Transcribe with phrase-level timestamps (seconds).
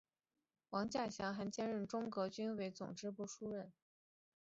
[0.71, 3.71] 王稼祥还兼任中革军委总政治部主任。